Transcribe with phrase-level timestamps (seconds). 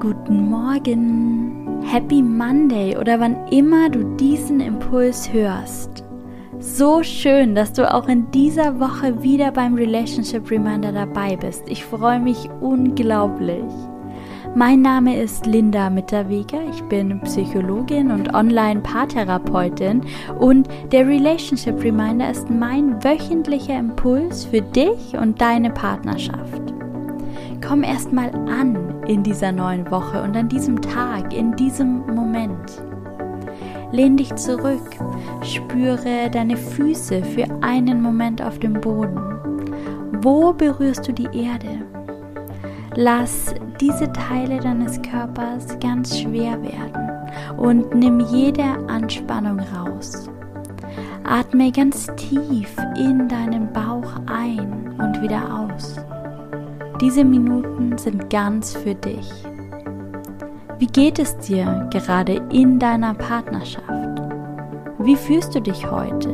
[0.00, 6.04] Guten Morgen, Happy Monday oder wann immer du diesen Impuls hörst.
[6.58, 11.64] So schön, dass du auch in dieser Woche wieder beim Relationship Reminder dabei bist.
[11.68, 13.70] Ich freue mich unglaublich.
[14.54, 20.00] Mein Name ist Linda Mitterweger, ich bin Psychologin und Online-Paartherapeutin
[20.38, 26.69] und der Relationship Reminder ist mein wöchentlicher Impuls für dich und deine Partnerschaft.
[27.66, 32.82] Komm erstmal an in dieser neuen Woche und an diesem Tag, in diesem Moment.
[33.92, 34.96] Lehn dich zurück,
[35.42, 39.20] spüre deine Füße für einen Moment auf dem Boden.
[40.22, 41.84] Wo berührst du die Erde?
[42.94, 47.10] Lass diese Teile deines Körpers ganz schwer werden
[47.56, 50.28] und nimm jede Anspannung raus.
[51.24, 55.96] Atme ganz tief in deinen Bauch ein und wieder aus.
[57.00, 59.32] Diese Minuten sind ganz für dich.
[60.78, 64.20] Wie geht es dir gerade in deiner Partnerschaft?
[64.98, 66.28] Wie fühlst du dich heute?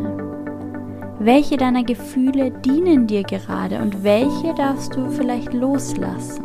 [1.21, 6.43] Welche deiner Gefühle dienen dir gerade und welche darfst du vielleicht loslassen?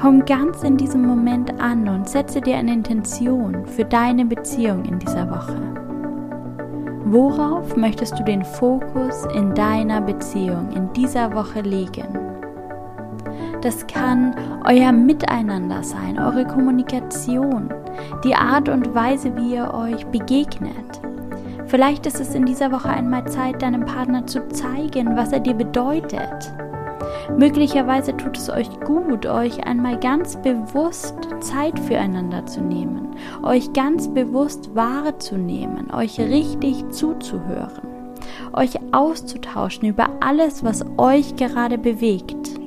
[0.00, 5.00] Komm ganz in diesem Moment an und setze dir eine Intention für deine Beziehung in
[5.00, 5.60] dieser Woche.
[7.06, 12.31] Worauf möchtest du den Fokus in deiner Beziehung in dieser Woche legen?
[13.62, 14.34] Das kann
[14.68, 17.72] euer Miteinander sein, eure Kommunikation,
[18.24, 21.00] die Art und Weise, wie ihr euch begegnet.
[21.66, 25.54] Vielleicht ist es in dieser Woche einmal Zeit, deinem Partner zu zeigen, was er dir
[25.54, 26.52] bedeutet.
[27.38, 34.08] Möglicherweise tut es euch gut, euch einmal ganz bewusst Zeit füreinander zu nehmen, euch ganz
[34.08, 37.86] bewusst wahrzunehmen, euch richtig zuzuhören,
[38.54, 42.61] euch auszutauschen über alles, was euch gerade bewegt.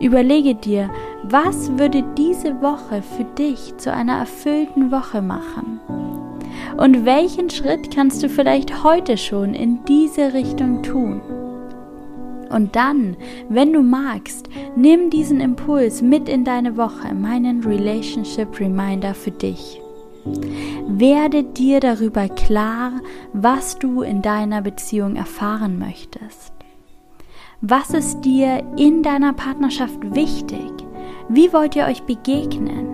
[0.00, 0.90] Überlege dir,
[1.24, 5.78] was würde diese Woche für dich zu einer erfüllten Woche machen?
[6.78, 11.20] Und welchen Schritt kannst du vielleicht heute schon in diese Richtung tun?
[12.48, 13.16] Und dann,
[13.50, 19.80] wenn du magst, nimm diesen Impuls mit in deine Woche, meinen Relationship Reminder für dich.
[20.88, 22.92] Werde dir darüber klar,
[23.32, 26.59] was du in deiner Beziehung erfahren möchtest.
[27.62, 30.72] Was ist dir in deiner Partnerschaft wichtig?
[31.28, 32.86] Wie wollt ihr euch begegnen?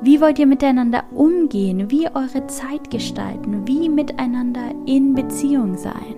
[0.00, 1.90] Wie wollt ihr miteinander umgehen?
[1.90, 3.66] Wie eure Zeit gestalten?
[3.66, 6.14] Wie miteinander in Beziehung sein?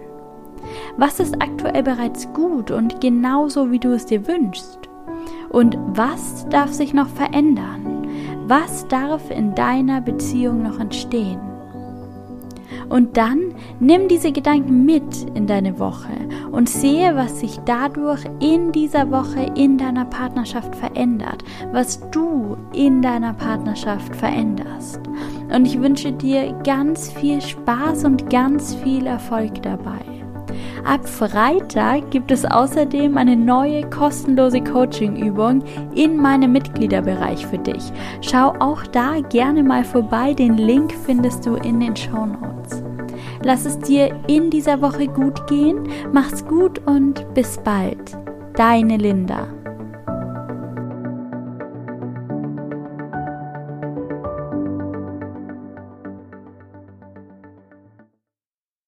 [0.99, 4.81] Was ist aktuell bereits gut und genauso wie du es dir wünschst?
[5.49, 8.07] Und was darf sich noch verändern?
[8.47, 11.56] Was darf in deiner Beziehung noch entstehen?
[12.89, 16.13] Und dann nimm diese Gedanken mit in deine Woche
[16.53, 21.43] und sehe, was sich dadurch in dieser Woche in deiner Partnerschaft verändert,
[21.73, 25.01] was du in deiner Partnerschaft veränderst.
[25.55, 30.26] Und ich wünsche dir ganz viel Spaß und ganz viel Erfolg dabei.
[30.87, 35.65] Ab Freitag gibt es außerdem eine neue kostenlose Coaching-Übung
[35.97, 37.93] in meinem Mitgliederbereich für dich.
[38.21, 40.33] Schau auch da gerne mal vorbei.
[40.33, 42.85] Den Link findest du in den Show Notes.
[43.43, 45.89] Lass es dir in dieser Woche gut gehen.
[46.13, 48.17] Mach's gut und bis bald.
[48.55, 49.56] Deine Linda.